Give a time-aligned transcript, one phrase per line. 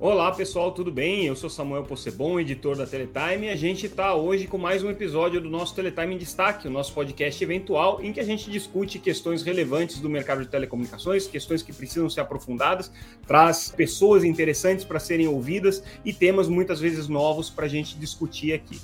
[0.00, 1.24] Olá pessoal, tudo bem?
[1.24, 4.90] Eu sou Samuel Possebon, editor da Teletime, e a gente está hoje com mais um
[4.90, 9.00] episódio do nosso Teletime em Destaque, o nosso podcast eventual em que a gente discute
[9.00, 12.92] questões relevantes do mercado de telecomunicações, questões que precisam ser aprofundadas,
[13.26, 18.52] traz pessoas interessantes para serem ouvidas e temas muitas vezes novos para a gente discutir
[18.52, 18.78] aqui.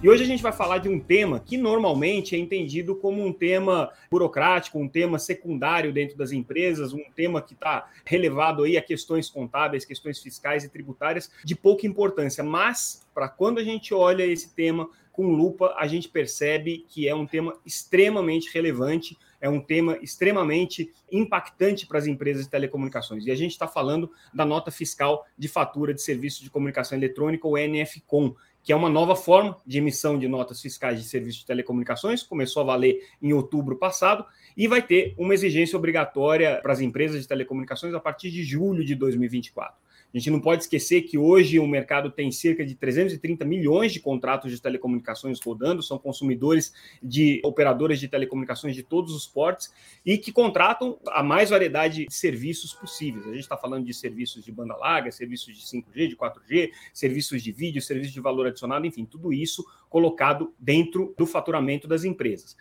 [0.00, 3.32] E hoje a gente vai falar de um tema que normalmente é entendido como um
[3.32, 8.82] tema burocrático, um tema secundário dentro das empresas, um tema que está relevado aí a
[8.82, 12.44] questões contábeis, questões fiscais e tributárias de pouca importância.
[12.44, 17.14] Mas, para quando a gente olha esse tema com lupa, a gente percebe que é
[17.14, 23.26] um tema extremamente relevante, é um tema extremamente impactante para as empresas de telecomunicações.
[23.26, 27.48] E a gente está falando da nota fiscal de fatura de serviço de comunicação eletrônica,
[27.48, 28.36] o NFCOM,
[28.68, 32.60] que é uma nova forma de emissão de notas fiscais de serviços de telecomunicações, começou
[32.60, 37.26] a valer em outubro passado, e vai ter uma exigência obrigatória para as empresas de
[37.26, 39.74] telecomunicações a partir de julho de 2024.
[40.12, 44.00] A gente não pode esquecer que hoje o mercado tem cerca de 330 milhões de
[44.00, 49.72] contratos de telecomunicações rodando, são consumidores de operadoras de telecomunicações de todos os portes
[50.04, 53.26] e que contratam a mais variedade de serviços possíveis.
[53.26, 57.42] A gente está falando de serviços de banda larga, serviços de 5G, de 4G, serviços
[57.42, 62.56] de vídeo, serviços de valor adicionado, enfim, tudo isso colocado dentro do faturamento das empresas.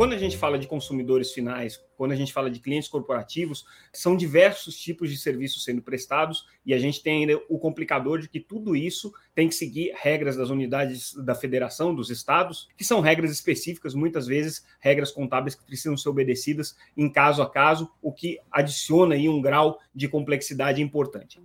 [0.00, 4.16] Quando a gente fala de consumidores finais, quando a gente fala de clientes corporativos, são
[4.16, 8.40] diversos tipos de serviços sendo prestados e a gente tem ainda o complicador de que
[8.40, 13.30] tudo isso tem que seguir regras das unidades da federação, dos estados, que são regras
[13.30, 18.38] específicas, muitas vezes regras contábeis que precisam ser obedecidas em caso a caso, o que
[18.50, 21.38] adiciona aí um grau de complexidade importante.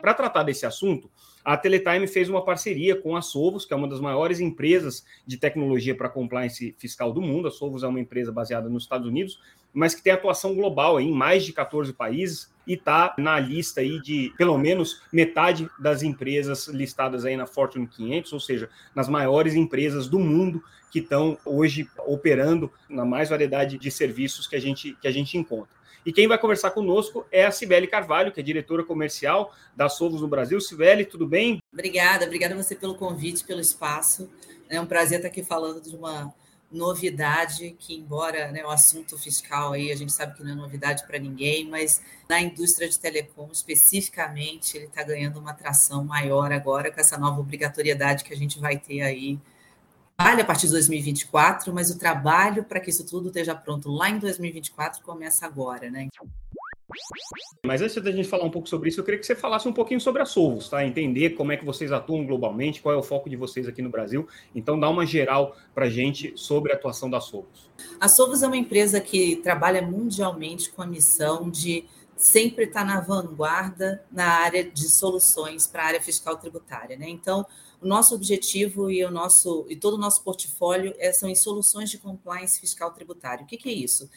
[0.00, 1.08] Para tratar desse assunto,
[1.44, 5.36] a Teletime fez uma parceria com a Sovos, que é uma das maiores empresas de
[5.36, 7.48] tecnologia para compliance fiscal do mundo.
[7.48, 9.40] A Sovos é uma empresa baseada nos Estados Unidos,
[9.72, 14.00] mas que tem atuação global em mais de 14 países e está na lista aí
[14.00, 19.54] de pelo menos metade das empresas listadas aí na Fortune 500, ou seja, nas maiores
[19.54, 24.96] empresas do mundo que estão hoje operando na mais variedade de serviços que a gente,
[25.00, 25.80] que a gente encontra.
[26.04, 30.22] E quem vai conversar conosco é a Cibele Carvalho, que é diretora comercial da Sovos
[30.22, 30.60] no Brasil.
[30.60, 31.62] Cibele, tudo bem?
[31.72, 34.30] Obrigada, obrigada você pelo convite, pelo espaço.
[34.68, 36.32] É um prazer estar aqui falando de uma
[36.70, 41.04] novidade que, embora né, o assunto fiscal aí a gente sabe que não é novidade
[41.06, 46.90] para ninguém, mas na indústria de telecom especificamente ele está ganhando uma atração maior agora
[46.92, 49.38] com essa nova obrigatoriedade que a gente vai ter aí
[50.20, 54.10] trabalho a partir de 2024, mas o trabalho para que isso tudo esteja pronto lá
[54.10, 56.08] em 2024 começa agora, né?
[57.64, 59.72] Mas antes da gente falar um pouco sobre isso, eu queria que você falasse um
[59.72, 60.84] pouquinho sobre a Sovos, tá?
[60.84, 63.90] Entender como é que vocês atuam globalmente, qual é o foco de vocês aqui no
[63.90, 64.26] Brasil.
[64.54, 67.70] Então, dá uma geral para gente sobre a atuação da Sovos.
[68.00, 71.84] A Sovos é uma empresa que trabalha mundialmente com a missão de
[72.16, 77.08] sempre estar na vanguarda na área de soluções para a área fiscal tributária, né?
[77.08, 77.46] Então,
[77.80, 81.90] o nosso objetivo e o nosso e todo o nosso portfólio é, são em soluções
[81.90, 83.44] de compliance fiscal tributário.
[83.44, 84.10] O que, que é isso?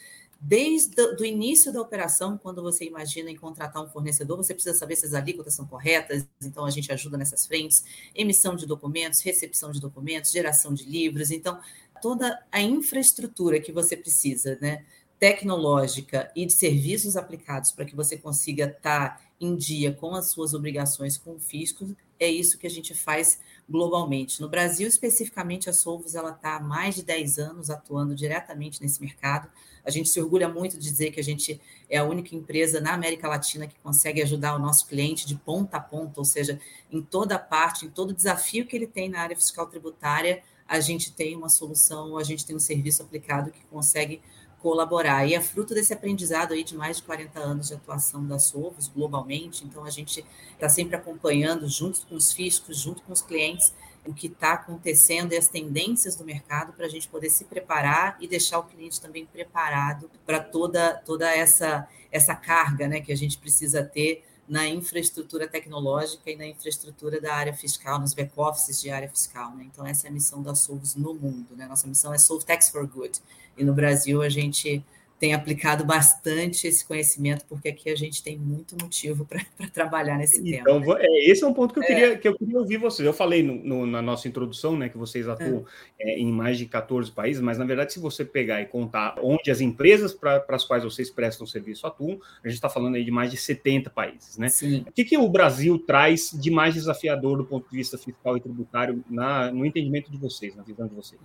[0.46, 4.98] Desde o início da operação, quando você imagina em contratar um fornecedor, você precisa saber
[4.98, 9.72] se as alíquotas são corretas, então a gente ajuda nessas frentes, emissão de documentos, recepção
[9.72, 11.58] de documentos, geração de livros, então
[12.02, 14.84] toda a infraestrutura que você precisa, né,
[15.18, 20.54] tecnológica e de serviços aplicados para que você consiga estar em dia com as suas
[20.54, 23.40] obrigações com o fisco, é isso que a gente faz
[23.70, 24.42] globalmente.
[24.42, 29.50] No Brasil, especificamente, a Solvos está há mais de 10 anos atuando diretamente nesse mercado.
[29.86, 31.60] A gente se orgulha muito de dizer que a gente
[31.90, 35.78] é a única empresa na América Latina que consegue ajudar o nosso cliente de ponta
[35.78, 36.60] a ponta, ou seja,
[36.92, 41.12] em toda parte, em todo desafio que ele tem na área fiscal tributária, a gente
[41.12, 44.22] tem uma solução, a gente tem um serviço aplicado que consegue
[44.64, 45.28] colaborar.
[45.28, 48.88] E é fruto desse aprendizado aí de mais de 40 anos de atuação da Sovos
[48.88, 49.66] globalmente.
[49.66, 53.74] Então, a gente está sempre acompanhando, junto com os fiscos, junto com os clientes,
[54.06, 58.18] o que está acontecendo e as tendências do mercado para a gente poder se preparar
[58.20, 63.18] e deixar o cliente também preparado para toda, toda essa, essa carga né, que a
[63.18, 68.90] gente precisa ter na infraestrutura tecnológica e na infraestrutura da área fiscal, nos back-offices de
[68.90, 69.56] área fiscal.
[69.56, 69.66] Né?
[69.72, 71.56] Então, essa é a missão da Solvos no mundo.
[71.56, 71.66] Né?
[71.66, 73.22] Nossa missão é Solve Tax for Good.
[73.58, 74.84] E no Brasil, a gente
[75.24, 79.40] tem aplicado bastante esse conhecimento, porque aqui a gente tem muito motivo para
[79.72, 80.96] trabalhar nesse então, tema.
[80.96, 81.06] Né?
[81.06, 82.16] É, esse é um ponto que eu, queria, é.
[82.18, 83.06] que eu queria ouvir vocês.
[83.06, 85.66] Eu falei no, no, na nossa introdução né, que vocês atuam
[85.98, 86.12] é.
[86.12, 89.50] É, em mais de 14 países, mas na verdade, se você pegar e contar onde
[89.50, 93.12] as empresas para as quais vocês prestam serviço atuam, a gente está falando aí de
[93.12, 94.38] mais de 70 países.
[94.38, 94.50] Né?
[94.50, 94.84] Sim.
[94.86, 98.42] O que, que o Brasil traz de mais desafiador do ponto de vista fiscal e
[98.42, 101.22] tributário na, no entendimento de vocês, na visão de vocês?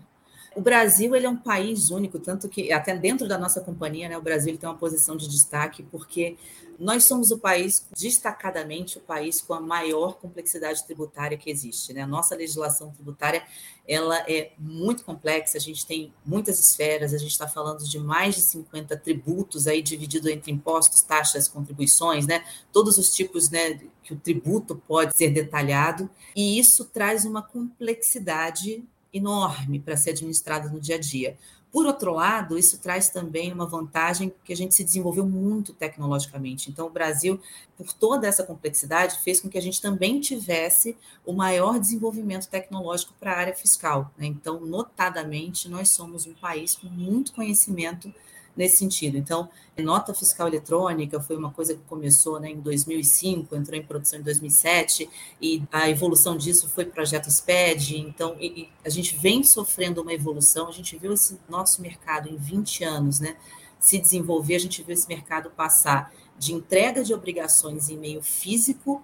[0.58, 4.18] O Brasil ele é um país único, tanto que até dentro da nossa companhia, né,
[4.18, 6.36] o Brasil tem uma posição de destaque, porque
[6.76, 11.92] nós somos o país, destacadamente, o país com a maior complexidade tributária que existe.
[11.92, 12.02] Né?
[12.02, 13.44] A nossa legislação tributária
[13.86, 18.34] ela é muito complexa, a gente tem muitas esferas, a gente está falando de mais
[18.34, 22.44] de 50 tributos aí dividido entre impostos, taxas, contribuições, né?
[22.72, 28.84] todos os tipos né, que o tributo pode ser detalhado, e isso traz uma complexidade
[29.12, 31.36] enorme para ser administrado no dia a dia.
[31.70, 36.70] Por outro lado, isso traz também uma vantagem que a gente se desenvolveu muito tecnologicamente.
[36.70, 37.38] Então, o Brasil,
[37.76, 40.96] por toda essa complexidade, fez com que a gente também tivesse
[41.26, 44.10] o maior desenvolvimento tecnológico para a área fiscal.
[44.16, 44.26] Né?
[44.26, 48.12] Então, notadamente, nós somos um país com muito conhecimento
[48.58, 49.16] nesse sentido.
[49.16, 54.18] Então, nota fiscal eletrônica foi uma coisa que começou né, em 2005, entrou em produção
[54.18, 55.08] em 2007,
[55.40, 57.98] e a evolução disso foi projeto SPED.
[57.98, 62.28] Então, e, e a gente vem sofrendo uma evolução, a gente viu esse nosso mercado
[62.28, 63.36] em 20 anos né,
[63.78, 69.02] se desenvolver, a gente viu esse mercado passar de entrega de obrigações em meio físico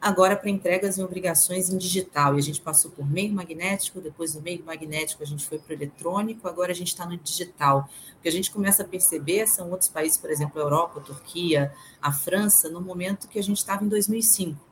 [0.00, 2.36] agora para entregas e obrigações em digital.
[2.36, 5.70] E a gente passou por meio magnético, depois do meio magnético a gente foi para
[5.70, 7.88] o eletrônico, agora a gente está no digital.
[8.18, 11.02] O que a gente começa a perceber são outros países, por exemplo, a Europa, a
[11.02, 14.64] Turquia, a França, no momento que a gente estava em 2005.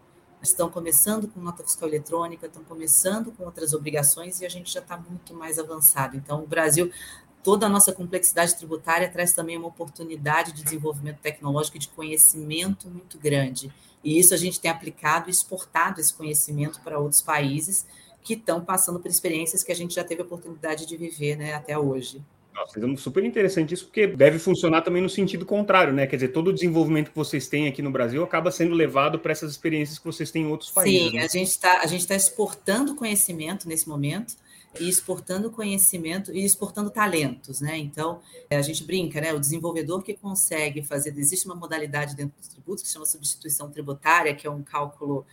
[0.43, 4.81] Estão começando com nota fiscal eletrônica, estão começando com outras obrigações e a gente já
[4.81, 6.17] está muito mais avançado.
[6.17, 6.93] Então, o Brasil
[7.43, 12.89] toda a nossa complexidade tributária traz também uma oportunidade de desenvolvimento tecnológico e de conhecimento
[12.89, 13.73] muito grande.
[14.05, 17.87] E isso a gente tem aplicado e exportado esse conhecimento para outros países
[18.23, 21.55] que estão passando por experiências que a gente já teve a oportunidade de viver né,
[21.55, 22.23] até hoje.
[22.55, 26.07] Nossa, é super interessante isso, porque deve funcionar também no sentido contrário, né?
[26.07, 29.33] Quer dizer, todo o desenvolvimento que vocês têm aqui no Brasil acaba sendo levado para
[29.33, 31.11] essas experiências que vocês têm em outros países.
[31.11, 31.25] Sim, né?
[31.25, 34.37] a gente está tá exportando conhecimento nesse momento
[34.81, 37.79] e exportando conhecimento e exportando talentos, né?
[37.79, 39.33] Então, a gente brinca, né?
[39.33, 44.35] O desenvolvedor que consegue fazer, existe uma modalidade dentro dos tributos que chama substituição tributária,
[44.35, 45.27] que é um cálculo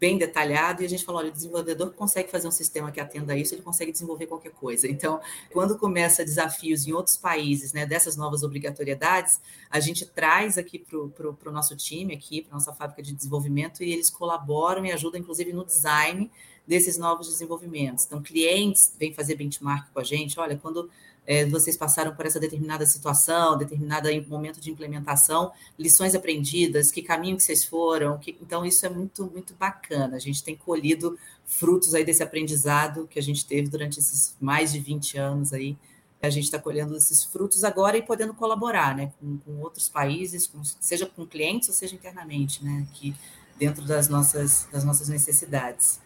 [0.00, 2.98] bem detalhado, e a gente falou, olha, o desenvolvedor que consegue fazer um sistema que
[2.98, 4.88] atenda a isso, ele consegue desenvolver qualquer coisa.
[4.88, 5.20] Então,
[5.52, 10.98] quando começa desafios em outros países, né, dessas novas obrigatoriedades, a gente traz aqui para
[10.98, 15.52] o nosso time, aqui, para nossa fábrica de desenvolvimento, e eles colaboram e ajudam, inclusive,
[15.52, 16.30] no design
[16.66, 18.04] desses novos desenvolvimentos.
[18.04, 20.88] Então, clientes vêm fazer benchmark com a gente, olha, quando
[21.26, 27.36] é, vocês passaram por essa determinada situação, determinado momento de implementação, lições aprendidas, que caminho
[27.36, 30.16] que vocês foram, que, então isso é muito, muito bacana.
[30.16, 34.72] A gente tem colhido frutos aí desse aprendizado que a gente teve durante esses mais
[34.72, 35.76] de 20 anos aí.
[36.20, 40.46] A gente está colhendo esses frutos agora e podendo colaborar né, com, com outros países,
[40.46, 43.14] com, seja com clientes ou seja internamente, né, aqui
[43.58, 46.00] dentro das nossas, das nossas necessidades.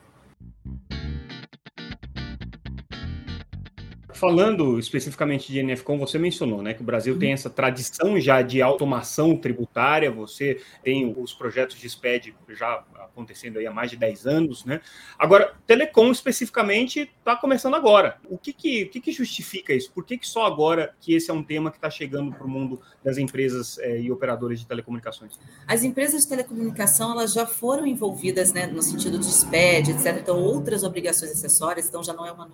[0.68, 1.27] Mm-hmm.
[4.18, 7.20] Falando especificamente de NFCom, você mencionou né, que o Brasil uhum.
[7.20, 13.60] tem essa tradição já de automação tributária, você tem os projetos de SPED já acontecendo
[13.60, 14.64] aí há mais de 10 anos.
[14.64, 14.80] Né?
[15.16, 18.18] Agora, Telecom especificamente está começando agora.
[18.28, 19.92] O que, que, o que, que justifica isso?
[19.92, 22.50] Por que, que só agora que esse é um tema que está chegando para o
[22.50, 25.38] mundo das empresas é, e operadores de telecomunicações?
[25.64, 30.18] As empresas de telecomunicação elas já foram envolvidas né, no sentido de SPED, etc.
[30.20, 32.50] Então, outras obrigações acessórias, então já não é uma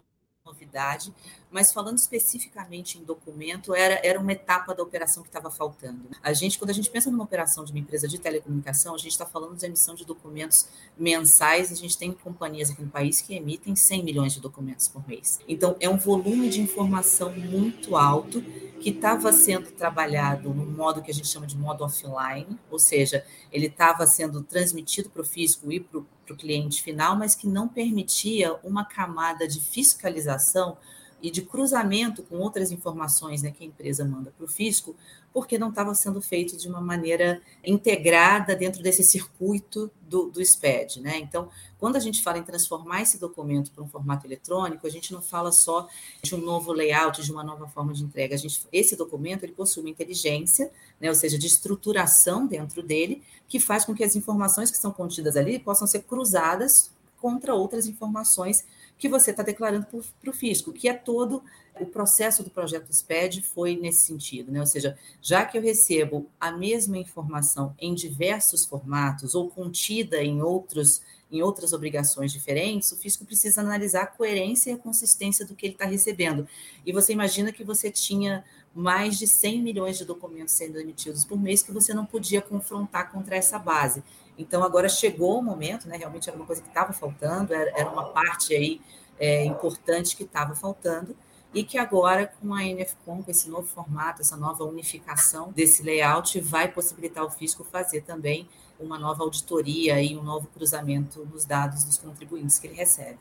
[0.54, 1.12] novidade,
[1.50, 6.08] mas falando especificamente em documento, era, era uma etapa da operação que estava faltando.
[6.22, 9.12] A gente, quando a gente pensa numa operação de uma empresa de telecomunicação, a gente
[9.12, 13.34] está falando de emissão de documentos mensais, a gente tem companhias aqui no país que
[13.34, 15.38] emitem 100 milhões de documentos por mês.
[15.46, 18.42] Então, é um volume de informação muito alto
[18.80, 23.24] que estava sendo trabalhado no modo que a gente chama de modo offline, ou seja,
[23.50, 27.68] ele estava sendo transmitido para o físico e para o cliente final, mas que não
[27.68, 30.76] permitia uma camada de fiscalização
[31.20, 34.94] e de cruzamento com outras informações né, que a empresa manda para o fisco,
[35.34, 41.00] porque não estava sendo feito de uma maneira integrada dentro desse circuito do, do SPED.
[41.00, 41.18] Né?
[41.18, 45.12] Então, quando a gente fala em transformar esse documento para um formato eletrônico, a gente
[45.12, 45.88] não fala só
[46.22, 48.38] de um novo layout, de uma nova forma de entrega.
[48.38, 53.58] Gente, esse documento ele possui uma inteligência, né, ou seja, de estruturação dentro dele, que
[53.58, 58.64] faz com que as informações que são contidas ali possam ser cruzadas contra outras informações
[58.98, 61.42] que você está declarando para o fisco, que é todo
[61.80, 64.60] o processo do projeto SPED foi nesse sentido, né?
[64.60, 70.40] Ou seja, já que eu recebo a mesma informação em diversos formatos ou contida em
[70.40, 75.56] outros em outras obrigações diferentes, o fisco precisa analisar a coerência e a consistência do
[75.56, 76.46] que ele está recebendo.
[76.86, 81.40] E você imagina que você tinha mais de 100 milhões de documentos sendo emitidos por
[81.40, 84.02] mês que você não podia confrontar contra essa base.
[84.36, 85.96] Então, agora chegou o momento, né?
[85.96, 88.80] Realmente era uma coisa que estava faltando, era, era uma parte aí
[89.18, 91.16] é, importante que estava faltando.
[91.54, 96.40] e que agora, com a NFCom, com esse novo formato, essa nova unificação desse layout,
[96.40, 98.48] vai possibilitar o fisco fazer também
[98.78, 103.20] uma nova auditoria e um novo cruzamento nos dados dos contribuintes que ele recebe.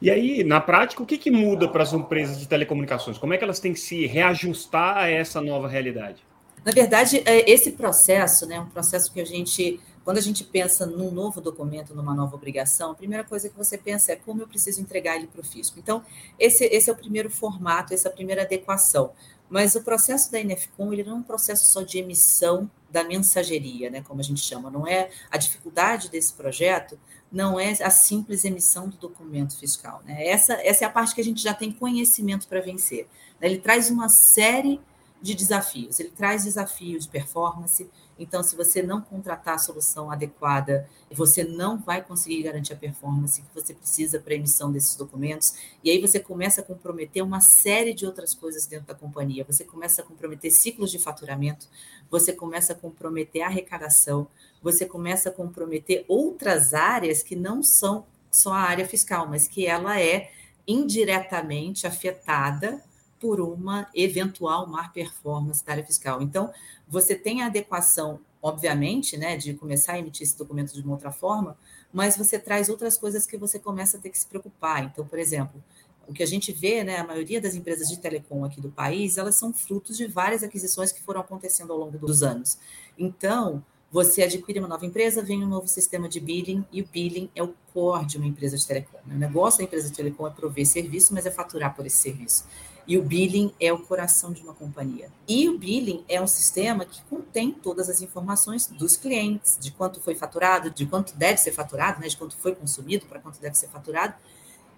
[0.00, 3.16] E aí, na prática, o que, que muda para as empresas de telecomunicações?
[3.16, 6.22] Como é que elas têm que se reajustar a essa nova realidade?
[6.64, 10.86] Na verdade, é, esse processo, né, um processo que a gente, quando a gente pensa
[10.86, 14.46] num novo documento, numa nova obrigação, a primeira coisa que você pensa é como eu
[14.46, 15.80] preciso entregar ele para o fisco.
[15.80, 16.00] Então,
[16.38, 19.10] esse, esse é o primeiro formato, essa é a primeira adequação.
[19.50, 23.90] Mas o processo da NFCom, ele não é um processo só de emissão da mensageria,
[23.90, 26.96] né, como a gente chama, não é a dificuldade desse projeto,
[27.32, 30.02] não é a simples emissão do documento fiscal.
[30.04, 30.24] Né?
[30.24, 33.08] Essa, essa é a parte que a gente já tem conhecimento para vencer.
[33.40, 34.80] Ele traz uma série de
[35.22, 35.98] desafios.
[35.98, 37.88] Ele traz desafios de performance.
[38.18, 43.42] Então, se você não contratar a solução adequada, você não vai conseguir garantir a performance
[43.42, 45.54] que você precisa para a emissão desses documentos.
[45.82, 49.44] E aí você começa a comprometer uma série de outras coisas dentro da companhia.
[49.44, 51.68] Você começa a comprometer ciclos de faturamento,
[52.10, 54.26] você começa a comprometer arrecadação,
[54.62, 59.66] você começa a comprometer outras áreas que não são só a área fiscal, mas que
[59.66, 60.30] ela é
[60.66, 62.82] indiretamente afetada
[63.20, 66.22] por uma eventual má performance da área fiscal.
[66.22, 66.52] Então,
[66.88, 71.10] você tem a adequação, obviamente, né, de começar a emitir esse documento de uma outra
[71.10, 71.56] forma,
[71.92, 74.84] mas você traz outras coisas que você começa a ter que se preocupar.
[74.84, 75.62] Então, por exemplo,
[76.06, 79.18] o que a gente vê, né, a maioria das empresas de telecom aqui do país,
[79.18, 82.58] elas são frutos de várias aquisições que foram acontecendo ao longo dos anos.
[82.96, 87.30] Então, você adquire uma nova empresa, vem um novo sistema de billing, e o billing
[87.34, 88.98] é o core de uma empresa de telecom.
[89.06, 92.44] O negócio da empresa de telecom é prover serviço, mas é faturar por esse serviço.
[92.86, 95.10] E o billing é o coração de uma companhia.
[95.26, 100.00] E o billing é um sistema que contém todas as informações dos clientes, de quanto
[100.00, 103.56] foi faturado, de quanto deve ser faturado, né, de quanto foi consumido, para quanto deve
[103.56, 104.14] ser faturado.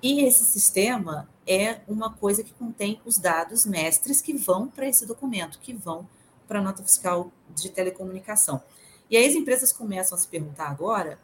[0.03, 5.05] E esse sistema é uma coisa que contém os dados mestres que vão para esse
[5.05, 6.09] documento, que vão
[6.47, 8.63] para a nota fiscal de telecomunicação.
[9.11, 11.19] E aí as empresas começam a se perguntar agora: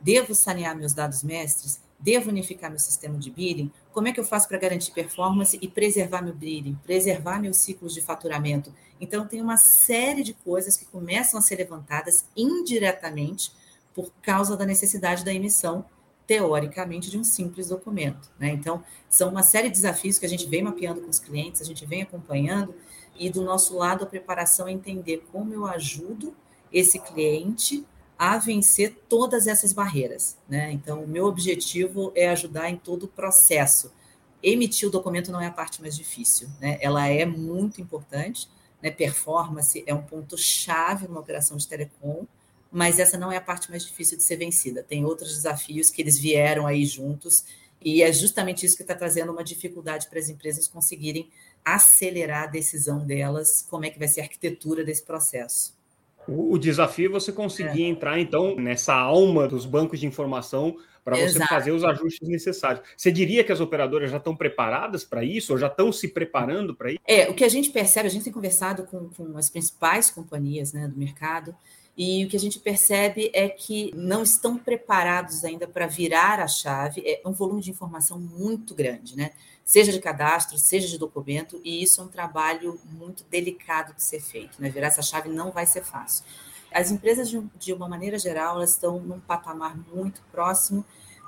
[0.00, 1.80] devo sanear meus dados mestres?
[2.02, 3.70] Devo unificar meu sistema de billing?
[3.92, 7.94] Como é que eu faço para garantir performance e preservar meu billing, preservar meus ciclos
[7.94, 8.74] de faturamento?
[9.00, 13.52] Então, tem uma série de coisas que começam a ser levantadas indiretamente
[13.94, 15.84] por causa da necessidade da emissão,
[16.26, 18.30] teoricamente, de um simples documento.
[18.36, 18.48] Né?
[18.48, 21.64] Então, são uma série de desafios que a gente vem mapeando com os clientes, a
[21.64, 22.74] gente vem acompanhando,
[23.16, 26.34] e do nosso lado, a preparação é entender como eu ajudo
[26.72, 27.86] esse cliente
[28.22, 30.38] a vencer todas essas barreiras.
[30.48, 30.70] Né?
[30.70, 33.92] Então, o meu objetivo é ajudar em todo o processo.
[34.40, 36.78] Emitir o documento não é a parte mais difícil, né?
[36.80, 38.48] ela é muito importante.
[38.80, 38.92] Né?
[38.92, 42.24] Performance é um ponto-chave numa operação de telecom,
[42.70, 44.84] mas essa não é a parte mais difícil de ser vencida.
[44.84, 47.44] Tem outros desafios que eles vieram aí juntos,
[47.80, 51.28] e é justamente isso que está trazendo uma dificuldade para as empresas conseguirem
[51.64, 55.81] acelerar a decisão delas, como é que vai ser a arquitetura desse processo.
[56.26, 57.86] O, desafio é você conseguir é.
[57.88, 61.48] entrar, então, nessa alma dos bancos de informação para você Exato.
[61.48, 62.84] fazer os ajustes necessários.
[62.96, 66.74] Você diria que as operadoras já estão preparadas para isso, ou já estão se preparando
[66.74, 67.00] para isso?
[67.06, 70.72] É, o que a gente percebe, a gente tem conversado com, com as principais companhias
[70.72, 71.54] né, do mercado,
[71.96, 76.48] e o que a gente percebe é que não estão preparados ainda para virar a
[76.48, 77.02] chave.
[77.04, 79.32] É um volume de informação muito grande, né?
[79.62, 84.20] Seja de cadastro, seja de documento, e isso é um trabalho muito delicado de ser
[84.20, 84.60] feito.
[84.60, 84.70] Né?
[84.70, 86.24] Virar essa chave não vai ser fácil.
[86.72, 90.84] As empresas, de uma maneira geral, elas estão num patamar muito próximo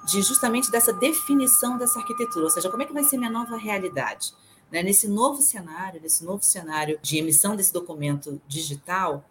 [0.06, 3.56] de justamente dessa definição dessa arquitetura, ou seja, como é que vai ser minha nova
[3.56, 4.32] realidade?
[4.70, 4.82] Né?
[4.82, 9.24] Nesse novo cenário, nesse novo cenário de emissão desse documento digital,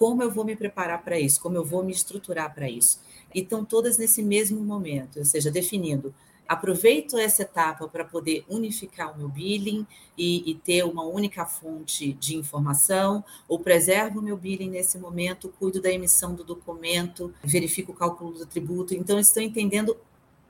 [0.00, 3.02] como eu vou me preparar para isso, como eu vou me estruturar para isso.
[3.34, 6.14] E estão todas nesse mesmo momento, ou seja, definindo.
[6.48, 12.14] Aproveito essa etapa para poder unificar o meu billing e, e, ter uma única fonte
[12.14, 17.92] de informação, ou preservo o meu billing nesse momento, cuido da emissão do documento, verifico
[17.92, 18.94] o cálculo do tributo.
[18.94, 19.94] Então, estou entendendo,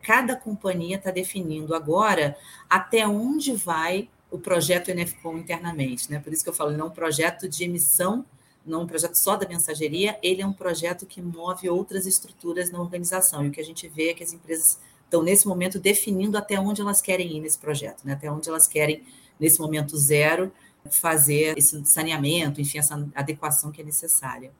[0.00, 2.36] cada companhia está definindo agora
[2.68, 6.08] até onde vai o projeto NFCOM internamente.
[6.08, 6.20] Né?
[6.20, 8.24] Por isso que eu falo, não é um projeto de emissão
[8.64, 12.70] não é um projeto só da mensageria, ele é um projeto que move outras estruturas
[12.70, 13.44] na organização.
[13.44, 16.58] E o que a gente vê é que as empresas estão, nesse momento, definindo até
[16.58, 18.12] onde elas querem ir nesse projeto, né?
[18.12, 19.02] até onde elas querem,
[19.38, 20.52] nesse momento zero,
[20.90, 24.52] fazer esse saneamento, enfim, essa adequação que é necessária.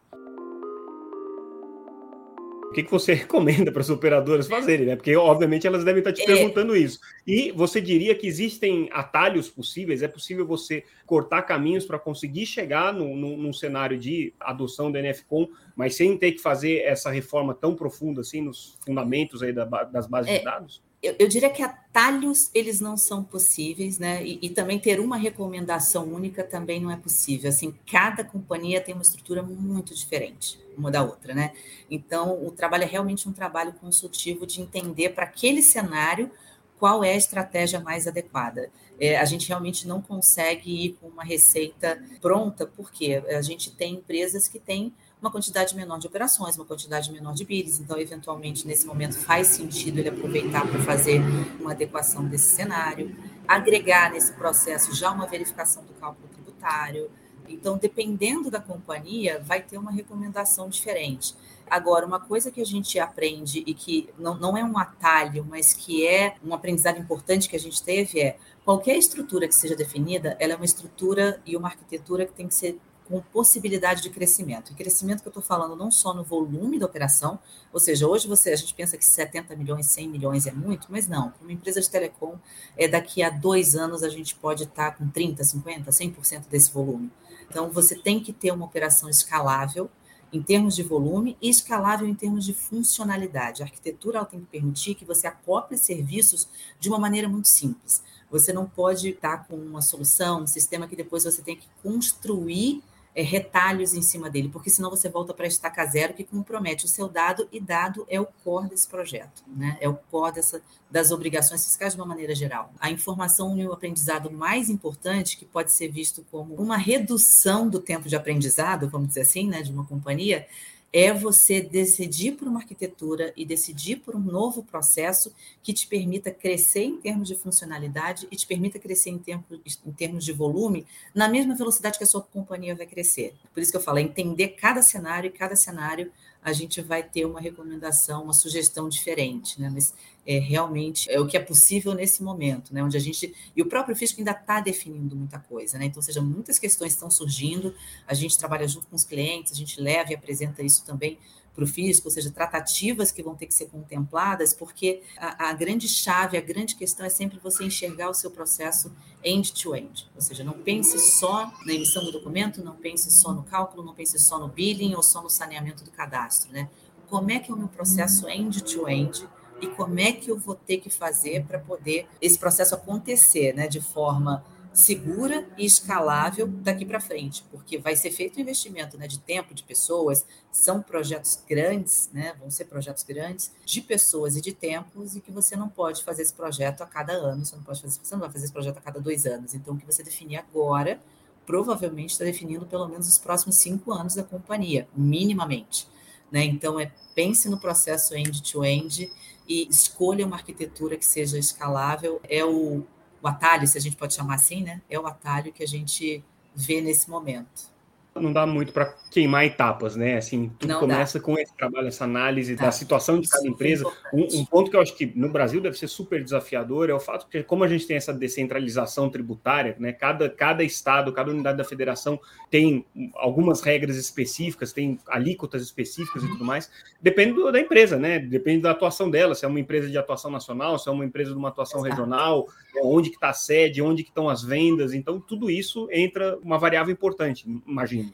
[2.71, 4.97] O que, que você recomenda para as operadoras fazerem, né?
[4.97, 6.27] Porque, obviamente, elas devem estar te é.
[6.27, 7.01] perguntando isso.
[7.27, 10.03] E você diria que existem atalhos possíveis?
[10.03, 15.03] É possível você cortar caminhos para conseguir chegar no, no, num cenário de adoção da
[15.03, 19.65] NFCOM, mas sem ter que fazer essa reforma tão profunda assim nos fundamentos aí da,
[19.65, 20.39] das bases é.
[20.39, 20.90] de dados?
[21.03, 24.25] Eu, eu, diria que atalhos eles não são possíveis, né?
[24.25, 27.49] E, e, também ter uma recomendação única também não é possível.
[27.49, 31.53] Assim, cada companhia tem uma estrutura muito diferente uma da outra, né?
[31.91, 36.31] Então, o trabalho é realmente um trabalho consultivo de entender para aquele cenário
[36.79, 38.71] qual é a estratégia mais adequada.
[38.99, 43.95] É, a gente realmente não consegue ir com uma receita pronta, porque a gente tem
[43.95, 48.67] empresas que têm uma quantidade menor de operações, uma quantidade menor de billings, então, eventualmente,
[48.67, 51.21] nesse momento, faz sentido ele aproveitar para fazer
[51.61, 53.15] uma adequação desse cenário,
[53.47, 57.11] agregar nesse processo já uma verificação do cálculo tributário.
[57.49, 61.35] Então, dependendo da companhia, vai ter uma recomendação diferente.
[61.69, 65.75] Agora, uma coisa que a gente aprende e que não, não é um atalho, mas
[65.75, 70.37] que é um aprendizado importante que a gente teve é qualquer estrutura que seja definida,
[70.41, 72.79] ela é uma estrutura e uma arquitetura que tem que ser
[73.11, 74.71] com possibilidade de crescimento.
[74.71, 77.41] E crescimento que eu estou falando não só no volume da operação,
[77.73, 81.09] ou seja, hoje você a gente pensa que 70 milhões, 100 milhões é muito, mas
[81.09, 81.35] não.
[81.43, 82.39] Uma empresa de telecom,
[82.77, 87.11] é, daqui a dois anos a gente pode estar com 30, 50, 100% desse volume.
[87.51, 89.91] Então, você tem que ter uma operação escalável
[90.33, 93.61] em termos de volume e escalável em termos de funcionalidade.
[93.61, 96.49] A arquitetura tem que permitir que você acople serviços
[96.79, 98.05] de uma maneira muito simples.
[98.31, 102.81] Você não pode estar com uma solução, um sistema que depois você tem que construir
[103.21, 106.89] é, retalhos em cima dele, porque senão você volta para estaca zero, que compromete o
[106.89, 109.77] seu dado, e dado é o core desse projeto, né?
[109.79, 112.73] é o core dessa, das obrigações fiscais de uma maneira geral.
[112.81, 117.79] A informação e o aprendizado mais importante, que pode ser visto como uma redução do
[117.79, 120.47] tempo de aprendizado, vamos dizer assim, né, de uma companhia,
[120.93, 125.33] é você decidir por uma arquitetura e decidir por um novo processo
[125.63, 129.45] que te permita crescer em termos de funcionalidade e te permita crescer em termos,
[129.87, 133.35] em termos de volume na mesma velocidade que a sua companhia vai crescer.
[133.55, 136.11] Por isso que eu falo, é entender cada cenário e cada cenário
[136.43, 139.71] a gente vai ter uma recomendação, uma sugestão diferente, né?
[139.73, 139.95] Mas
[140.27, 142.83] é, realmente é o que é possível nesse momento, né?
[142.83, 145.85] Onde a gente e o próprio fisco ainda está definindo muita coisa, né?
[145.87, 147.75] Então, seja, muitas questões estão surgindo.
[148.07, 151.19] A gente trabalha junto com os clientes, a gente leva e apresenta isso também
[151.55, 155.53] para o fisco, ou seja, tratativas que vão ter que ser contempladas, porque a, a,
[155.53, 159.87] grande chave, a grande questão é sempre você enxergar o seu processo end-to-end.
[159.87, 160.09] -end.
[160.15, 163.95] Ou seja, não pense só na emissão do documento, não pense só no cálculo, não
[163.95, 166.69] pense só no billing ou só no saneamento do cadastro, né?
[167.09, 169.25] Como é que é o meu processo end-to-end?
[169.25, 169.29] -end,
[169.61, 173.69] e como é que eu vou ter que fazer para poder esse processo acontecer, né,
[173.69, 179.07] de forma segura e escalável daqui para frente, porque vai ser feito um investimento né,
[179.09, 184.41] de tempo, de pessoas, são projetos grandes, né, vão ser projetos grandes, de pessoas e
[184.41, 187.63] de tempos, e que você não pode fazer esse projeto a cada ano, você não
[187.63, 189.55] pode fazer, você não vai fazer esse projeto a cada dois anos.
[189.55, 191.01] Então, o que você definir agora,
[191.45, 195.89] provavelmente está definindo pelo menos os próximos cinco anos da companhia, minimamente.
[196.31, 196.45] Né?
[196.45, 199.13] Então, é pense no processo end-to-end -end
[199.49, 202.21] e escolha uma arquitetura que seja escalável.
[202.29, 202.85] É o
[203.23, 204.81] o atalho, se a gente pode chamar assim, né?
[204.89, 207.71] É o atalho que a gente vê nesse momento
[208.15, 210.17] não dá muito para queimar etapas, né?
[210.17, 211.25] Assim, tudo não começa dá.
[211.25, 212.67] com esse trabalho, essa análise tá.
[212.67, 213.85] da situação de cada empresa.
[214.13, 217.01] Um, um, ponto que eu acho que no Brasil deve ser super desafiador é o
[217.01, 219.93] fato que, como a gente tem essa descentralização tributária, né?
[219.93, 222.19] Cada, cada estado, cada unidade da federação
[222.51, 226.71] tem algumas regras específicas, tem alíquotas específicas e tudo mais.
[227.01, 228.19] Depende do, da empresa, né?
[228.19, 231.31] Depende da atuação dela, se é uma empresa de atuação nacional, se é uma empresa
[231.31, 232.03] de uma atuação Exato.
[232.03, 232.47] regional,
[232.83, 234.93] onde que está a sede, onde que estão as vendas.
[234.93, 237.47] Então, tudo isso entra uma variável importante,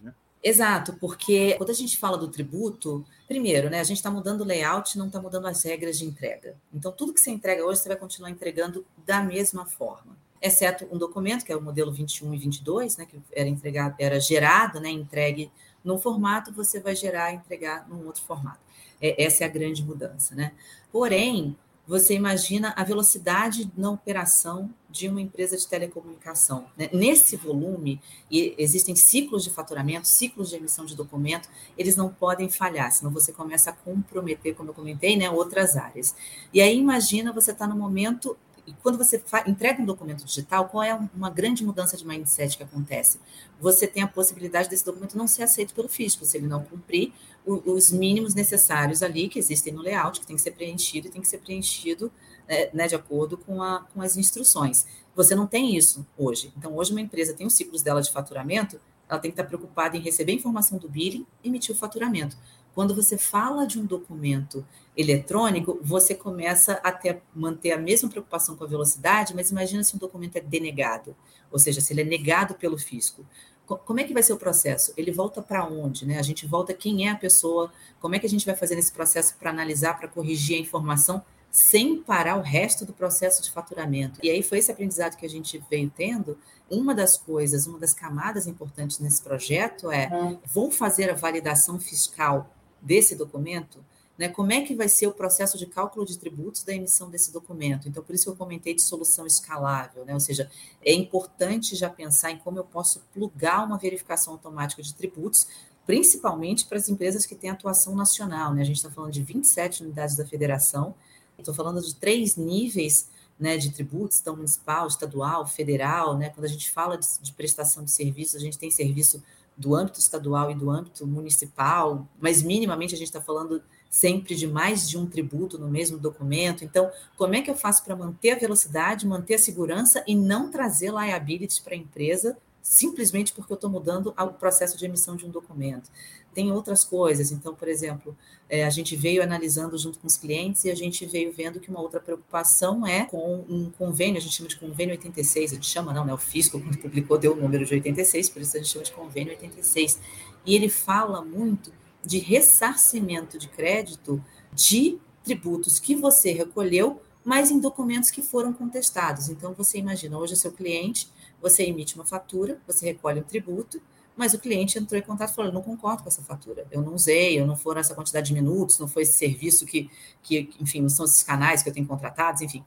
[0.03, 0.15] né?
[0.43, 4.45] Exato, porque quando a gente fala do tributo, primeiro, né, a gente está mudando o
[4.45, 6.55] layout, não está mudando as regras de entrega.
[6.73, 10.99] Então, tudo que você entrega hoje, você vai continuar entregando da mesma forma, exceto um
[10.99, 14.89] documento, que é o modelo 21 e 22, né, que era entregado, era gerado, né,
[14.89, 15.51] entregue
[15.83, 18.61] num formato, você vai gerar e entregar num outro formato.
[19.01, 20.53] É, essa é a grande mudança, né?
[20.91, 26.67] Porém, você imagina a velocidade na operação de uma empresa de telecomunicação.
[26.77, 26.89] Né?
[26.93, 32.49] Nesse volume, e existem ciclos de faturamento, ciclos de emissão de documento, eles não podem
[32.49, 36.15] falhar, senão você começa a comprometer, como eu comentei, né, outras áreas.
[36.53, 40.69] E aí imagina você estar tá no momento e quando você entrega um documento digital,
[40.69, 43.21] qual é uma grande mudança de mindset que acontece?
[43.61, 47.13] Você tem a possibilidade desse documento não ser aceito pelo fisco, se ele não cumprir
[47.47, 51.21] os mínimos necessários ali, que existem no layout, que tem que ser preenchido e tem
[51.21, 52.11] que ser preenchido
[52.49, 54.85] né, né, de acordo com, a, com as instruções.
[55.15, 56.53] Você não tem isso hoje.
[56.57, 59.97] Então, hoje uma empresa tem os ciclos dela de faturamento, ela tem que estar preocupada
[59.97, 62.37] em receber informação do billing e emitir o faturamento.
[62.75, 68.57] Quando você fala de um documento eletrônico, você começa a ter, manter a mesma preocupação
[68.57, 71.15] com a velocidade, mas imagina se um documento é denegado,
[71.51, 73.25] ou seja, se ele é negado pelo fisco.
[73.67, 74.93] Como é que vai ser o processo?
[74.97, 76.07] Ele volta para onde?
[76.07, 76.19] Né?
[76.19, 78.93] A gente volta quem é a pessoa, como é que a gente vai fazer nesse
[78.93, 84.21] processo para analisar, para corrigir a informação sem parar o resto do processo de faturamento.
[84.23, 86.39] E aí foi esse aprendizado que a gente veio tendo.
[86.71, 90.39] Uma das coisas, uma das camadas importantes nesse projeto é: é.
[90.45, 93.83] vou fazer a validação fiscal desse documento?
[94.19, 97.31] Né, como é que vai ser o processo de cálculo de tributos da emissão desse
[97.31, 97.87] documento?
[97.87, 100.15] Então, por isso que eu comentei de solução escalável, né?
[100.15, 100.51] ou seja,
[100.83, 105.47] é importante já pensar em como eu posso plugar uma verificação automática de tributos,
[105.85, 108.55] principalmente para as empresas que têm atuação nacional.
[108.55, 108.63] Né?
[108.63, 110.95] A gente está falando de 27 unidades da federação,
[111.39, 116.17] estou falando de três níveis né, de tributos, então municipal, estadual, federal.
[116.17, 116.31] Né?
[116.31, 119.23] Quando a gente fala de, de prestação de serviços, a gente tem serviço
[119.57, 124.47] do âmbito estadual e do âmbito municipal, mas minimamente a gente está falando sempre de
[124.47, 126.65] mais de um tributo no mesmo documento.
[126.65, 130.51] Então, como é que eu faço para manter a velocidade, manter a segurança e não
[130.51, 135.25] trazer liabilities para a empresa simplesmente porque eu estou mudando o processo de emissão de
[135.25, 135.89] um documento?
[136.35, 137.31] Tem outras coisas.
[137.31, 138.17] Então, por exemplo,
[138.49, 141.71] é, a gente veio analisando junto com os clientes e a gente veio vendo que
[141.71, 145.67] uma outra preocupação é com um convênio, a gente chama de convênio 86, a gente
[145.67, 146.13] chama, não, né?
[146.13, 148.93] O fisco, quando publicou, deu o número de 86, por isso a gente chama de
[148.93, 150.01] convênio 86.
[150.45, 151.73] E ele fala muito
[152.07, 159.29] de ressarcimento de crédito de tributos que você recolheu, mas em documentos que foram contestados.
[159.29, 161.11] Então, você imagina, hoje é seu cliente,
[161.43, 163.83] você emite uma fatura, você recolhe um tributo,
[164.17, 166.95] mas o cliente entrou em contato e falou: não concordo com essa fatura, eu não
[166.95, 169.91] usei, eu não foram essa quantidade de minutos, não foi esse serviço que,
[170.23, 172.65] que, enfim, não são esses canais que eu tenho contratados, enfim.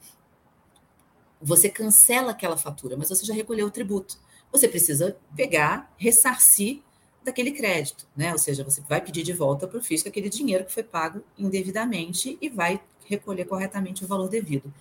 [1.41, 4.19] Você cancela aquela fatura, mas você já recolheu o tributo.
[4.52, 6.82] Você precisa pegar, ressarcir
[7.23, 8.32] daquele crédito, né?
[8.32, 11.21] Ou seja, você vai pedir de volta para o fisco aquele dinheiro que foi pago
[11.38, 14.73] indevidamente e vai recolher corretamente o valor devido.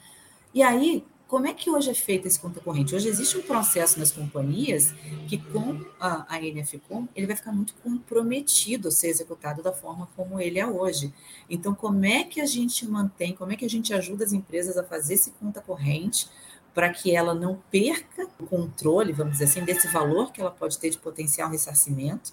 [0.55, 2.94] E aí, como é que hoje é feito esse conta corrente?
[2.94, 4.94] Hoje existe um processo nas companhias
[5.29, 10.09] que, com a, a NFCom, ele vai ficar muito comprometido a ser executado da forma
[10.16, 11.12] como ele é hoje.
[11.51, 14.79] Então, como é que a gente mantém, como é que a gente ajuda as empresas
[14.79, 16.29] a fazer esse conta corrente
[16.78, 20.78] para que ela não perca o controle, vamos dizer assim, desse valor que ela pode
[20.78, 22.32] ter de potencial ressarcimento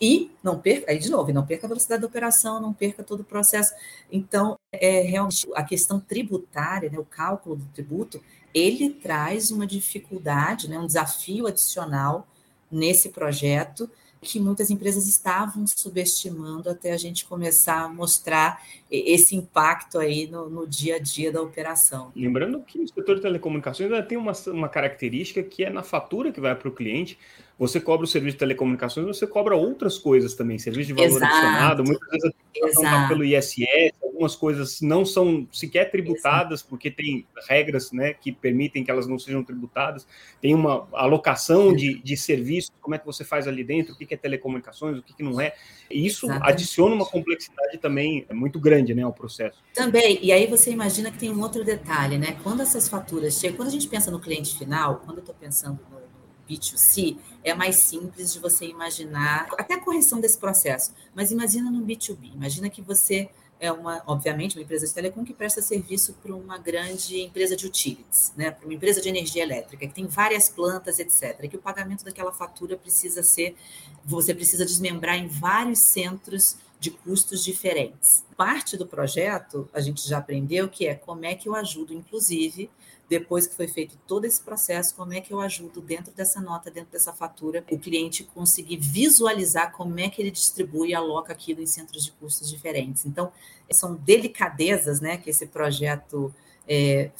[0.00, 3.22] e não perca, aí de novo, não perca a velocidade da operação, não perca todo
[3.22, 3.74] o processo.
[4.08, 8.22] Então, é realmente a questão tributária, né, o cálculo do tributo,
[8.54, 12.28] ele traz uma dificuldade, né, um desafio adicional
[12.70, 13.90] nesse projeto
[14.22, 20.50] que muitas empresas estavam subestimando até a gente começar a mostrar esse impacto aí no,
[20.50, 22.12] no dia a dia da operação.
[22.14, 26.40] Lembrando que o setor de telecomunicações tem uma, uma característica que é na fatura que
[26.40, 27.18] vai para o cliente,
[27.60, 31.26] você cobra o serviço de telecomunicações, você cobra outras coisas também, serviço de valor Exato.
[31.26, 36.70] adicionado, muitas vezes a pelo ISS, algumas coisas não são sequer tributadas, Exato.
[36.70, 40.06] porque tem regras né, que permitem que elas não sejam tributadas,
[40.40, 44.14] tem uma alocação de, de serviços, como é que você faz ali dentro, o que
[44.14, 45.54] é telecomunicações, o que não é.
[45.90, 46.50] E isso Exatamente.
[46.50, 49.58] adiciona uma complexidade também muito grande né, ao processo.
[49.74, 52.38] Também, e aí você imagina que tem um outro detalhe, né?
[52.42, 55.78] Quando essas faturas chegam, quando a gente pensa no cliente final, quando eu estou pensando
[55.90, 55.99] no
[56.50, 61.84] B2C, é mais simples de você imaginar, até a correção desse processo, mas imagina no
[61.84, 66.34] B2B, imagina que você é uma, obviamente, uma empresa de telecom que presta serviço para
[66.34, 70.48] uma grande empresa de utilities, né, para uma empresa de energia elétrica, que tem várias
[70.48, 73.54] plantas, etc., que o pagamento daquela fatura precisa ser,
[74.02, 78.24] você precisa desmembrar em vários centros de custos diferentes.
[78.34, 82.70] Parte do projeto, a gente já aprendeu que é como é que eu ajudo, inclusive,
[83.10, 86.70] depois que foi feito todo esse processo, como é que eu ajudo dentro dessa nota,
[86.70, 91.60] dentro dessa fatura, o cliente conseguir visualizar como é que ele distribui e aloca aquilo
[91.60, 93.04] em centros de custos diferentes.
[93.04, 93.32] Então,
[93.72, 96.32] são delicadezas né, que esse projeto
[96.68, 97.10] é,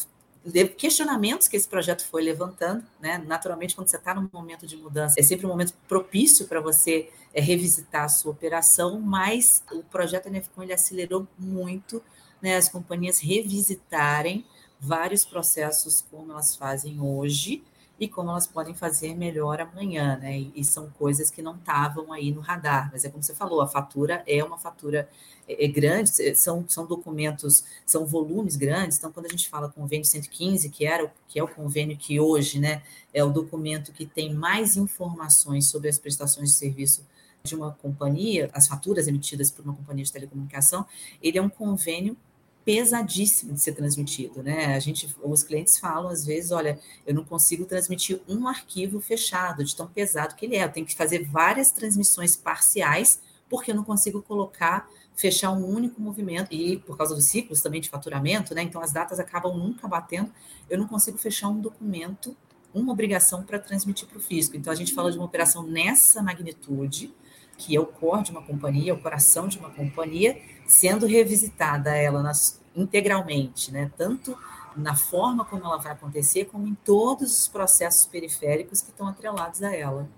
[0.78, 3.18] questionamentos que esse projeto foi levantando, né?
[3.18, 7.10] Naturalmente, quando você está num momento de mudança, é sempre um momento propício para você
[7.34, 12.00] é, revisitar a sua operação, mas o projeto NFCom ele acelerou muito
[12.40, 14.46] né, as companhias revisitarem
[14.80, 17.62] vários processos como elas fazem hoje
[18.00, 20.38] e como elas podem fazer melhor amanhã, né?
[20.38, 23.60] E, e são coisas que não estavam aí no radar, mas é como você falou,
[23.60, 25.06] a fatura é uma fatura
[25.46, 30.06] é, é grande, são, são documentos, são volumes grandes, então quando a gente fala convênio
[30.06, 34.32] 115, que era que é o convênio que hoje, né, é o documento que tem
[34.32, 37.06] mais informações sobre as prestações de serviço
[37.42, 40.86] de uma companhia, as faturas emitidas por uma companhia de telecomunicação,
[41.22, 42.16] ele é um convênio
[42.64, 44.74] pesadíssimo de ser transmitido, né?
[44.74, 49.64] A gente, os clientes falam às vezes, olha, eu não consigo transmitir um arquivo fechado,
[49.64, 50.64] de tão pesado que ele é.
[50.64, 56.00] Eu tenho que fazer várias transmissões parciais porque eu não consigo colocar, fechar um único
[56.00, 58.62] movimento e por causa dos ciclos também de faturamento, né?
[58.62, 60.32] Então as datas acabam nunca batendo.
[60.68, 62.36] Eu não consigo fechar um documento,
[62.72, 64.56] uma obrigação para transmitir para o fisco.
[64.56, 67.12] Então a gente fala de uma operação nessa magnitude
[67.60, 72.22] que é o core de uma companhia, o coração de uma companhia, sendo revisitada ela
[72.22, 73.90] nas, integralmente, né?
[73.96, 74.36] Tanto
[74.76, 79.62] na forma como ela vai acontecer, como em todos os processos periféricos que estão atrelados
[79.62, 80.08] a ela.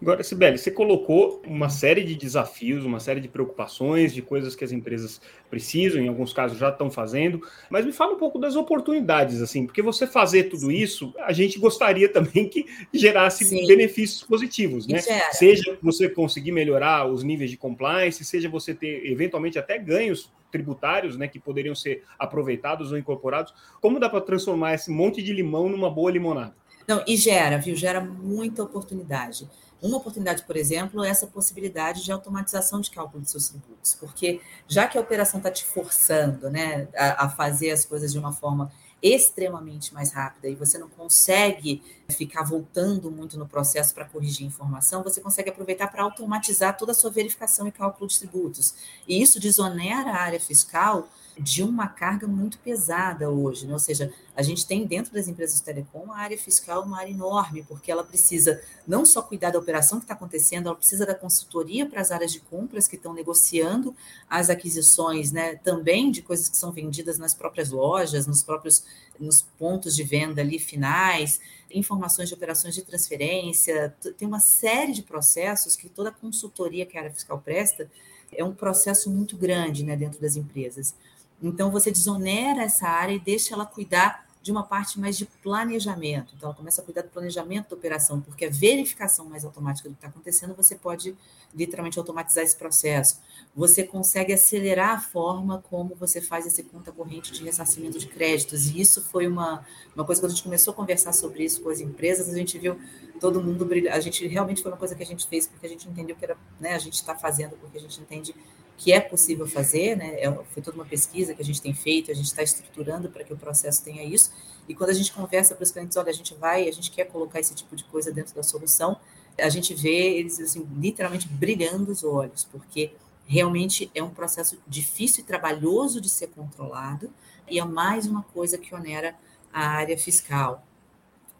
[0.00, 4.64] Agora, Sibeli, você colocou uma série de desafios, uma série de preocupações, de coisas que
[4.64, 8.56] as empresas precisam, em alguns casos já estão fazendo, mas me fala um pouco das
[8.56, 13.66] oportunidades, assim, porque você fazer tudo isso, a gente gostaria também que gerasse Sim.
[13.66, 15.00] benefícios positivos, né?
[15.32, 21.16] Seja você conseguir melhorar os níveis de compliance, seja você ter eventualmente até ganhos tributários,
[21.16, 23.54] né, que poderiam ser aproveitados ou incorporados.
[23.80, 26.54] Como dá para transformar esse monte de limão numa boa limonada?
[26.88, 27.76] Não, e gera, viu?
[27.76, 29.48] Gera muita oportunidade.
[29.82, 34.40] Uma oportunidade, por exemplo, é essa possibilidade de automatização de cálculo de seus tributos, porque
[34.68, 38.32] já que a operação está te forçando né, a, a fazer as coisas de uma
[38.32, 38.70] forma
[39.02, 45.02] extremamente mais rápida e você não consegue ficar voltando muito no processo para corrigir informação,
[45.02, 48.74] você consegue aproveitar para automatizar toda a sua verificação e cálculo de tributos.
[49.08, 53.72] E isso desonera a área fiscal de uma carga muito pesada hoje, né?
[53.72, 57.10] ou seja, a gente tem dentro das empresas de telecom a área fiscal uma área
[57.10, 61.14] enorme, porque ela precisa não só cuidar da operação que está acontecendo, ela precisa da
[61.14, 63.94] consultoria para as áreas de compras que estão negociando
[64.28, 65.56] as aquisições, né?
[65.56, 68.84] também de coisas que são vendidas nas próprias lojas, nos próprios
[69.18, 71.40] nos pontos de venda ali finais,
[71.70, 77.02] informações de operações de transferência, tem uma série de processos que toda consultoria que a
[77.02, 77.90] área fiscal presta
[78.32, 80.94] é um processo muito grande né, dentro das empresas.
[81.42, 86.34] Então, você desonera essa área e deixa ela cuidar de uma parte mais de planejamento.
[86.34, 89.92] Então, ela começa a cuidar do planejamento da operação, porque a verificação mais automática do
[89.92, 91.14] que está acontecendo, você pode
[91.54, 93.20] literalmente automatizar esse processo.
[93.54, 98.68] Você consegue acelerar a forma como você faz esse conta corrente de ressarcimento de créditos.
[98.68, 101.68] E isso foi uma, uma coisa que a gente começou a conversar sobre isso com
[101.68, 102.78] as empresas, a gente viu
[103.20, 103.94] todo mundo brilhar.
[103.94, 106.24] A gente realmente foi uma coisa que a gente fez porque a gente entendeu que
[106.24, 108.34] era, né, a gente está fazendo porque a gente entende
[108.80, 110.18] que é possível fazer, né?
[110.22, 113.22] É, foi toda uma pesquisa que a gente tem feito, a gente está estruturando para
[113.22, 114.32] que o processo tenha isso.
[114.66, 117.04] E quando a gente conversa para os clientes, olha, a gente vai, a gente quer
[117.04, 118.98] colocar esse tipo de coisa dentro da solução,
[119.38, 122.94] a gente vê eles assim, literalmente brilhando os olhos, porque
[123.26, 127.12] realmente é um processo difícil e trabalhoso de ser controlado,
[127.50, 129.14] e é mais uma coisa que onera
[129.52, 130.66] a área fiscal.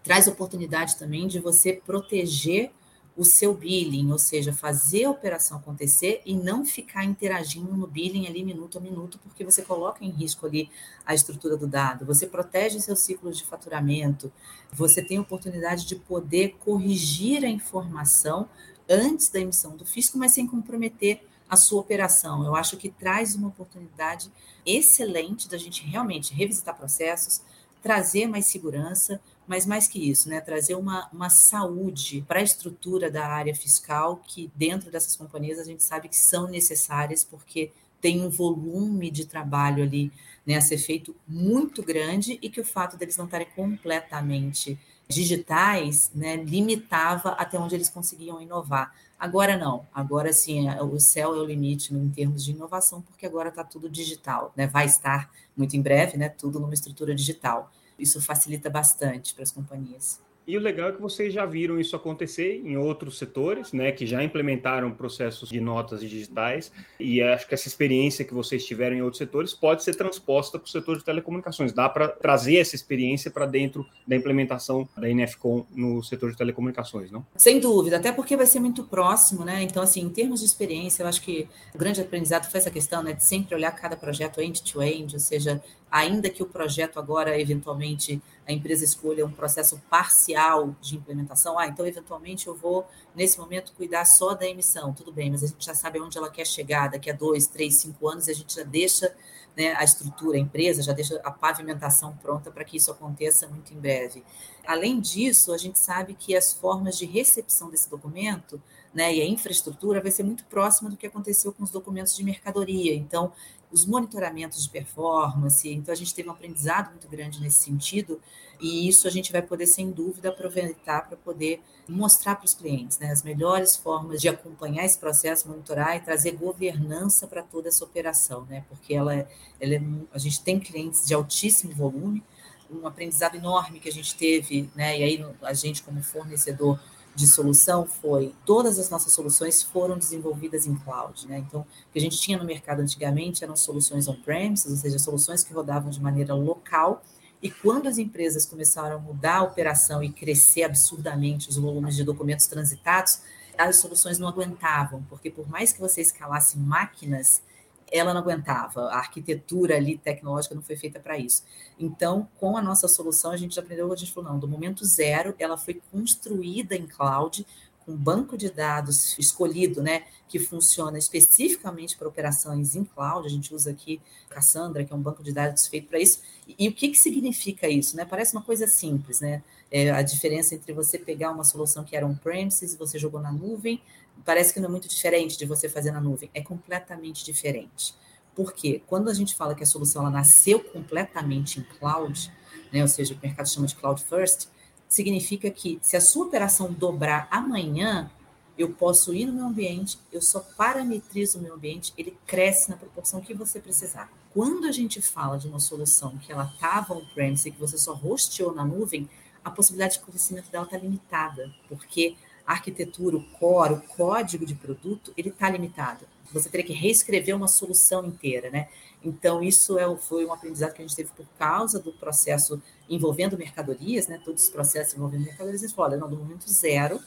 [0.05, 2.71] Traz oportunidade também de você proteger
[3.17, 8.27] o seu billing, ou seja, fazer a operação acontecer e não ficar interagindo no billing
[8.27, 10.71] ali minuto a minuto, porque você coloca em risco ali
[11.05, 14.33] a estrutura do dado, você protege seus ciclos de faturamento,
[14.73, 18.49] você tem oportunidade de poder corrigir a informação
[18.89, 22.45] antes da emissão do fisco, mas sem comprometer a sua operação.
[22.45, 24.31] Eu acho que traz uma oportunidade
[24.65, 27.43] excelente da gente realmente revisitar processos,
[27.83, 33.11] trazer mais segurança, mas mais que isso, né, trazer uma, uma saúde para a estrutura
[33.11, 38.25] da área fiscal, que dentro dessas companhias a gente sabe que são necessárias, porque tem
[38.25, 40.11] um volume de trabalho ali
[40.47, 46.11] né, a ser feito muito grande e que o fato deles não estarem completamente digitais
[46.15, 48.95] né, limitava até onde eles conseguiam inovar.
[49.19, 53.27] Agora não, agora sim, é, o céu é o limite em termos de inovação, porque
[53.27, 54.67] agora está tudo digital, né?
[54.67, 57.71] vai estar muito em breve, né, tudo numa estrutura digital
[58.01, 60.21] isso facilita bastante para as companhias.
[60.51, 64.05] E o legal é que vocês já viram isso acontecer em outros setores, né, que
[64.05, 69.01] já implementaram processos de notas digitais, e acho que essa experiência que vocês tiveram em
[69.01, 71.73] outros setores pode ser transposta para o setor de telecomunicações.
[71.73, 77.13] Dá para trazer essa experiência para dentro da implementação da NFCom no setor de telecomunicações,
[77.13, 77.25] não?
[77.37, 79.63] Sem dúvida, até porque vai ser muito próximo, né?
[79.63, 83.05] Então, assim, em termos de experiência, eu acho que o grande aprendizado foi essa questão,
[83.05, 87.39] né, de sempre olhar cada projeto end-to-end, -end, ou seja, ainda que o projeto agora,
[87.41, 90.40] eventualmente, a empresa escolha um processo parcial
[90.81, 95.31] de implementação, ah, então, eventualmente, eu vou, nesse momento, cuidar só da emissão, tudo bem,
[95.31, 98.29] mas a gente já sabe onde ela quer chegar daqui a dois, três, cinco anos,
[98.29, 99.15] a gente já deixa
[99.57, 103.75] né, a estrutura, a empresa, já deixa a pavimentação pronta para que isso aconteça muito
[103.75, 104.25] em breve.
[104.67, 108.61] Além disso, a gente sabe que as formas de recepção desse documento
[108.95, 112.25] né, e a infraestrutura vai ser muito próxima do que aconteceu com os documentos de
[112.25, 112.95] mercadoria.
[112.95, 113.33] Então,
[113.73, 115.69] os monitoramentos de performance.
[115.69, 118.21] Então, a gente teve um aprendizado muito grande nesse sentido,
[118.61, 122.99] e isso a gente vai poder, sem dúvida, aproveitar para poder mostrar para os clientes
[122.99, 127.85] né, as melhores formas de acompanhar esse processo, monitorar e trazer governança para toda essa
[127.85, 128.65] operação, né?
[128.69, 129.27] Porque ela, é,
[129.59, 132.23] ela é, a gente tem clientes de altíssimo volume,
[132.71, 134.99] um aprendizado enorme que a gente teve, né?
[134.99, 136.79] E aí a gente, como fornecedor,
[137.15, 141.39] de solução foi todas as nossas soluções foram desenvolvidas em cloud, né?
[141.39, 145.43] Então, o que a gente tinha no mercado antigamente eram soluções on-premises, ou seja, soluções
[145.43, 147.03] que rodavam de maneira local.
[147.43, 152.05] E quando as empresas começaram a mudar a operação e crescer absurdamente os volumes de
[152.05, 153.21] documentos transitados,
[153.57, 157.43] as soluções não aguentavam, porque por mais que você escalasse máquinas,
[157.91, 161.43] ela não aguentava, a arquitetura ali tecnológica não foi feita para isso.
[161.79, 165.35] Então, com a nossa solução, a gente aprendeu, a gente falou, não, do momento zero,
[165.39, 167.47] ela foi construída em cloud,
[167.85, 173.27] com banco de dados escolhido, né, que funciona especificamente para operações em cloud.
[173.27, 176.21] A gente usa aqui Cassandra, que é um banco de dados feito para isso.
[176.47, 177.97] E, e, o que, que significa isso?
[177.97, 178.05] Né?
[178.05, 179.43] Parece uma coisa simples, né?
[179.73, 183.31] É a diferença entre você pegar uma solução que era on-premises e você jogou na
[183.31, 183.81] nuvem,
[184.25, 186.31] parece que não é muito diferente de você fazer na nuvem.
[186.35, 187.95] É completamente diferente.
[188.35, 192.33] Porque quando a gente fala que a solução ela nasceu completamente em cloud,
[192.73, 194.49] né, ou seja, o mercado chama de cloud first,
[194.89, 198.11] significa que se a sua operação dobrar amanhã,
[198.59, 202.77] eu posso ir no meu ambiente, eu só parametrizo o meu ambiente, ele cresce na
[202.77, 204.13] proporção que você precisar.
[204.33, 207.99] Quando a gente fala de uma solução que ela estava on-premise e que você só
[208.03, 209.09] hosteou na nuvem,
[209.43, 212.17] a possibilidade de crescimento dela está limitada, porque
[212.51, 216.05] a arquitetura, o core, o código de produto, ele está limitado.
[216.33, 218.69] Você teria que reescrever uma solução inteira, né?
[219.05, 223.39] Então, isso é, foi um aprendizado que a gente teve por causa do processo envolvendo
[223.39, 224.21] mercadorias, né?
[224.25, 225.63] Todos os processos envolvendo mercadorias.
[225.63, 227.01] A gente falou, olha, não, do momento zero,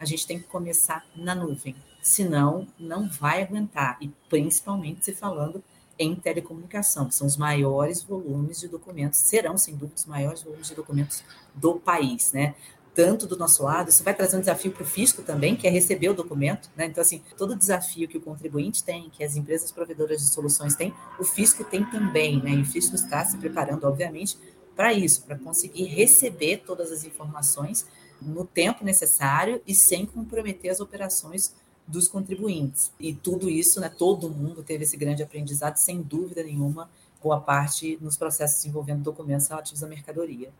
[0.00, 1.76] a gente tem que começar na nuvem.
[2.02, 3.98] Senão, não vai aguentar.
[4.00, 5.62] E principalmente se falando
[5.96, 10.66] em telecomunicação, que são os maiores volumes de documentos, serão, sem dúvida, os maiores volumes
[10.66, 11.22] de documentos
[11.54, 12.56] do país, né?
[12.98, 15.70] Tanto do nosso lado, isso vai trazer um desafio para o fisco também, que é
[15.70, 16.86] receber o documento, né?
[16.86, 20.92] Então, assim, todo desafio que o contribuinte tem, que as empresas provedoras de soluções têm,
[21.16, 22.50] o fisco tem também, né?
[22.50, 24.36] E o fisco está se preparando, obviamente,
[24.74, 27.86] para isso, para conseguir receber todas as informações
[28.20, 31.54] no tempo necessário e sem comprometer as operações
[31.86, 32.90] dos contribuintes.
[32.98, 36.90] E tudo isso, né, todo mundo teve esse grande aprendizado, sem dúvida nenhuma,
[37.22, 40.50] boa parte nos processos envolvendo documentos relativos à mercadoria.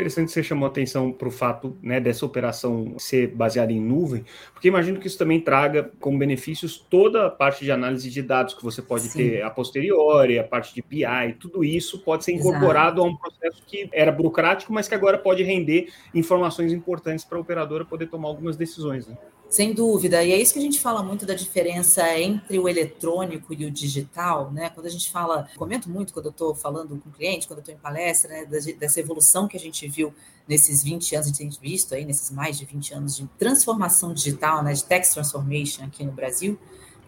[0.00, 4.66] Interessante você chamou atenção para o fato né, dessa operação ser baseada em nuvem, porque
[4.66, 8.64] imagino que isso também traga como benefícios toda a parte de análise de dados que
[8.64, 9.18] você pode Sim.
[9.18, 13.02] ter a posteriori, a parte de BI, tudo isso pode ser incorporado Exato.
[13.02, 17.40] a um processo que era burocrático, mas que agora pode render informações importantes para a
[17.42, 19.06] operadora poder tomar algumas decisões.
[19.06, 19.18] Né?
[19.50, 23.52] Sem dúvida, e é isso que a gente fala muito da diferença entre o eletrônico
[23.52, 24.70] e o digital, né?
[24.70, 27.74] Quando a gente fala, comento muito quando eu estou falando com cliente, quando eu estou
[27.74, 28.44] em palestra, né?
[28.78, 30.14] dessa evolução que a gente viu
[30.48, 34.14] nesses 20 anos, a gente tem visto aí, nesses mais de 20 anos de transformação
[34.14, 34.72] digital, né?
[34.72, 36.56] De tax transformation aqui no Brasil.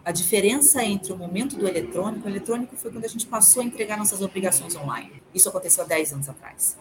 [0.04, 3.64] A diferença entre o momento do eletrônico, o eletrônico foi quando a gente passou a
[3.64, 5.22] entregar nossas obrigações online.
[5.32, 6.76] Isso aconteceu há 10 anos atrás.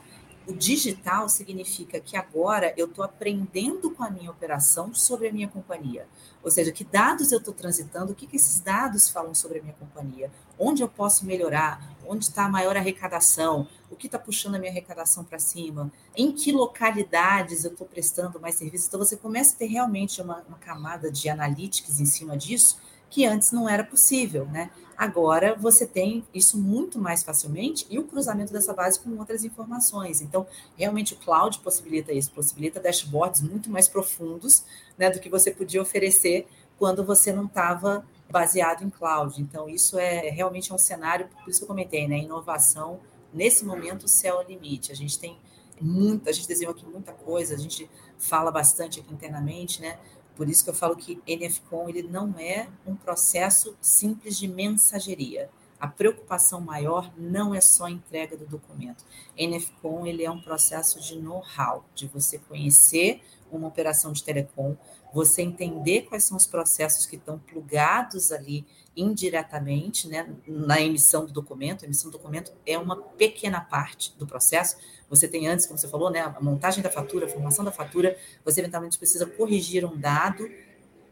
[0.48, 5.48] O digital significa que agora eu estou aprendendo com a minha operação sobre a minha
[5.48, 6.08] companhia.
[6.44, 9.62] Ou seja, que dados eu estou transitando, o que, que esses dados falam sobre a
[9.62, 14.56] minha companhia, onde eu posso melhorar, onde está a maior arrecadação, o que está puxando
[14.56, 18.88] a minha arrecadação para cima, em que localidades eu estou prestando mais serviços.
[18.88, 22.80] Então, você começa a ter realmente uma, uma camada de analytics em cima disso
[23.12, 24.72] que antes não era possível, né?
[25.02, 30.22] Agora você tem isso muito mais facilmente e o cruzamento dessa base com outras informações.
[30.22, 30.46] Então,
[30.78, 34.64] realmente o cloud possibilita isso, possibilita dashboards muito mais profundos
[35.00, 39.42] né, do que você podia oferecer quando você não estava baseado em cloud.
[39.42, 42.20] Então, isso é realmente um cenário, por isso que eu comentei, né?
[42.20, 43.00] Inovação,
[43.34, 44.92] nesse momento, o céu é o limite.
[44.92, 45.36] A gente tem
[45.82, 49.98] muita, a gente desenhou aqui muita coisa, a gente fala bastante aqui internamente, né?
[50.36, 55.50] Por isso que eu falo que NFCOM ele não é um processo simples de mensageria.
[55.82, 59.04] A preocupação maior não é só a entrega do documento.
[59.36, 63.20] NFCOM ele é um processo de know-how, de você conhecer
[63.52, 64.78] uma operação de telecom,
[65.12, 68.64] você entender quais são os processos que estão plugados ali
[68.96, 71.84] indiretamente né, na emissão do documento.
[71.84, 74.78] A emissão do documento é uma pequena parte do processo.
[75.10, 78.16] Você tem antes, como você falou, né, a montagem da fatura, a formação da fatura,
[78.46, 80.48] você eventualmente precisa corrigir um dado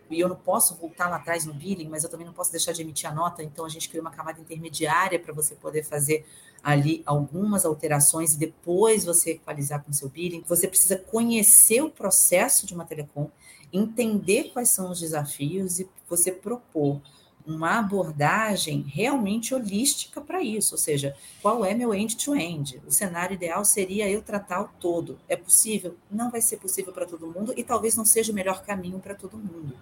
[0.10, 2.72] e eu não posso voltar lá atrás no billing, mas eu também não posso deixar
[2.72, 6.26] de emitir a nota, então a gente cria uma camada intermediária para você poder fazer
[6.64, 10.44] ali algumas alterações e depois você equalizar com o seu billing.
[10.48, 13.30] Você precisa conhecer o processo de uma telecom,
[13.72, 17.02] entender quais são os desafios e você propor
[17.46, 22.76] uma abordagem realmente holística para isso, ou seja, qual é meu end-to-end?
[22.76, 22.88] -end?
[22.88, 25.20] O cenário ideal seria eu tratar o todo.
[25.28, 25.96] É possível?
[26.12, 29.16] Não vai ser possível para todo mundo e talvez não seja o melhor caminho para
[29.16, 29.76] todo mundo.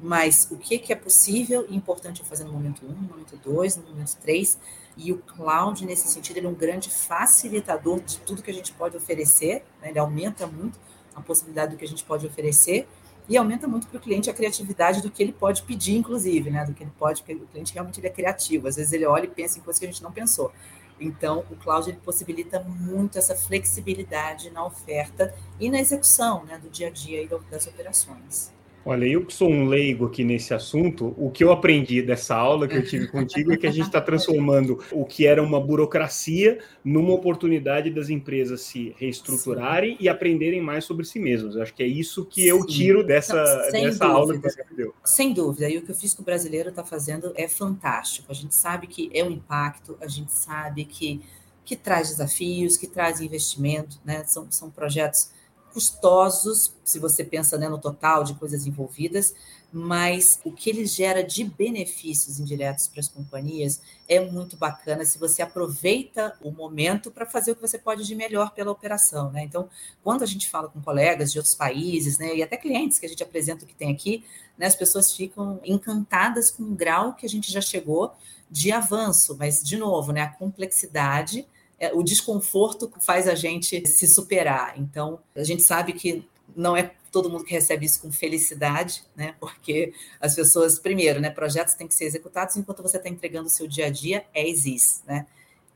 [0.00, 3.36] Mas o que, que é possível e importante fazer no momento 1, um, no momento
[3.36, 4.58] 2, no momento 3,
[4.96, 8.72] e o cloud, nesse sentido, ele é um grande facilitador de tudo que a gente
[8.72, 9.90] pode oferecer, né?
[9.90, 10.78] ele aumenta muito
[11.14, 12.86] a possibilidade do que a gente pode oferecer,
[13.28, 16.64] e aumenta muito para o cliente a criatividade do que ele pode pedir, inclusive, né?
[16.64, 18.66] Do que ele pode, porque o cliente realmente ele é criativo.
[18.66, 20.50] Às vezes ele olha e pensa em coisas que a gente não pensou.
[20.98, 26.70] Então, o cloud ele possibilita muito essa flexibilidade na oferta e na execução né, do
[26.70, 28.50] dia a dia e das operações.
[28.88, 32.66] Olha, eu que sou um leigo aqui nesse assunto, o que eu aprendi dessa aula
[32.66, 36.58] que eu tive contigo é que a gente está transformando o que era uma burocracia
[36.82, 40.04] numa oportunidade das empresas se reestruturarem Sim.
[40.04, 41.54] e aprenderem mais sobre si mesmos.
[41.54, 43.34] Eu acho que é isso que eu tiro dessa,
[43.70, 44.94] Não, dessa aula que você deu.
[45.04, 48.32] Sem dúvida, e o que o brasileiro está fazendo é fantástico.
[48.32, 51.20] A gente sabe que é um impacto, a gente sabe que,
[51.62, 54.24] que traz desafios, que traz investimento, né?
[54.24, 55.36] São, são projetos
[55.72, 59.34] custosos, se você pensa né, no total de coisas envolvidas,
[59.70, 65.18] mas o que ele gera de benefícios indiretos para as companhias é muito bacana se
[65.18, 69.30] você aproveita o momento para fazer o que você pode de melhor pela operação.
[69.30, 69.44] Né?
[69.44, 69.68] Então,
[70.02, 73.08] quando a gente fala com colegas de outros países, né, e até clientes que a
[73.08, 74.24] gente apresenta o que tem aqui,
[74.56, 78.14] né, as pessoas ficam encantadas com o grau que a gente já chegou
[78.50, 81.46] de avanço, mas, de novo, né, a complexidade
[81.92, 84.74] o desconforto faz a gente se superar.
[84.78, 89.34] Então, a gente sabe que não é todo mundo que recebe isso com felicidade, né?
[89.40, 91.30] Porque as pessoas, primeiro, né?
[91.30, 94.48] Projetos têm que ser executados enquanto você está entregando o seu dia a dia, é
[94.48, 95.26] existe, né?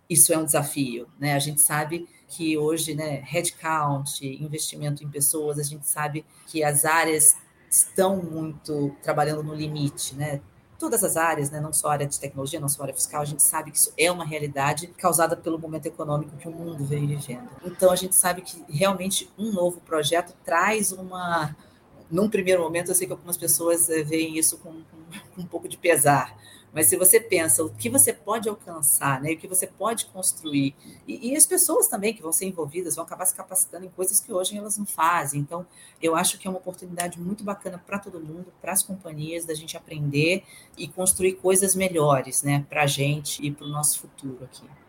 [0.08, 1.34] Isso é um desafio, né?
[1.34, 3.22] A gente sabe que hoje, né?
[3.24, 7.36] Headcount, investimento em pessoas, a gente sabe que as áreas
[7.70, 10.40] estão muito trabalhando no limite, né?
[10.82, 13.22] Todas as áreas, né, não só a área de tecnologia, não só a área fiscal,
[13.22, 16.84] a gente sabe que isso é uma realidade causada pelo momento econômico que o mundo
[16.84, 17.48] vem vivendo.
[17.64, 21.54] Então, a gente sabe que realmente um novo projeto traz uma.
[22.10, 24.82] Num primeiro momento, eu sei que algumas pessoas eh, veem isso com,
[25.34, 26.36] com um pouco de pesar,
[26.72, 30.74] mas se você pensa o que você pode alcançar, né, o que você pode construir,
[31.06, 34.20] e, e, as pessoas também que vão ser envolvidas vão acabar se capacitando em coisas
[34.20, 35.40] que hoje elas não fazem.
[35.40, 35.66] Então,
[36.00, 39.54] eu acho que é uma oportunidade muito bacana para todo mundo, para as companhias, da
[39.54, 40.44] gente aprender
[40.76, 44.81] e construir coisas melhores né, para a gente e para o nosso futuro aqui.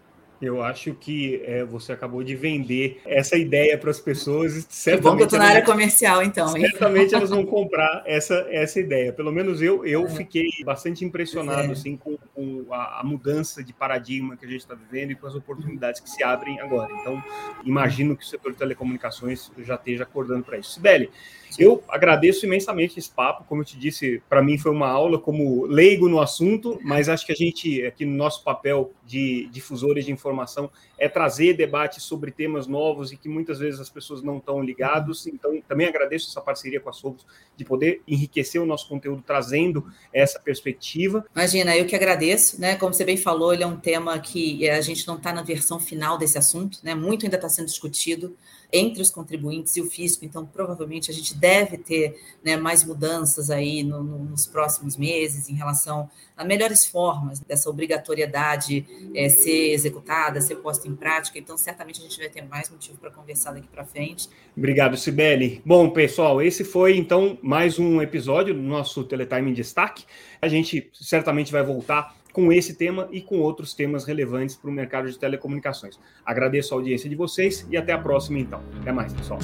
[0.44, 4.66] Eu acho que é, você acabou de vender essa ideia para as pessoas.
[4.70, 6.56] Certamente bom que eu estou na área comercial, então.
[6.56, 6.68] Hein?
[6.70, 9.14] Certamente elas vão comprar essa, essa ideia.
[9.14, 10.10] Pelo menos eu, eu é.
[10.10, 11.72] fiquei bastante impressionado é.
[11.72, 15.28] assim, com, com a, a, mudança de paradigma que a gente está vivendo e com
[15.28, 16.92] as oportunidades que se abrem agora.
[17.00, 17.24] Então,
[17.64, 20.72] imagino que o setor de telecomunicações já esteja acordando para isso.
[20.72, 21.10] Sibeli,
[21.58, 23.44] eu agradeço imensamente esse papo.
[23.46, 27.26] Como eu te disse, para mim foi uma aula como leigo no assunto, mas acho
[27.26, 32.32] que a gente, aqui no nosso papel de difusores de informação, é trazer debates sobre
[32.32, 35.28] temas novos e que muitas vezes as pessoas não estão ligados.
[35.28, 37.24] Então, também agradeço essa parceria com a Sovos
[37.56, 41.24] de poder enriquecer o nosso conteúdo trazendo essa perspectiva.
[41.36, 42.76] Imagina, eu que agradeço, né?
[42.76, 45.80] Como você bem falou, ele é um tema que a gente não está na versão
[45.80, 46.96] final desse assunto, né?
[46.96, 48.36] Muito ainda está sendo discutido
[48.74, 53.52] entre os contribuintes e o fisco, então provavelmente a gente deve ter né, mais mudanças
[53.52, 59.72] aí no, no, nos próximos meses em relação a melhores formas dessa obrigatoriedade é, ser
[59.74, 63.52] executada, ser posta em prática, então certamente a gente vai ter mais motivo para conversar
[63.52, 64.28] daqui para frente.
[64.58, 65.62] Obrigado, Sibeli.
[65.64, 70.04] Bom, pessoal, esse foi então mais um episódio do nosso Teletime em Destaque.
[70.42, 74.74] A gente certamente vai voltar com esse tema e com outros temas relevantes para o
[74.74, 76.00] mercado de telecomunicações.
[76.26, 78.62] Agradeço a audiência de vocês e até a próxima, então.
[78.82, 79.40] Até mais, pessoal.